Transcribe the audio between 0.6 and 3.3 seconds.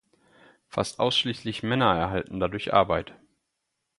Fast ausschließlich Männer erhalten dadurch Arbeit.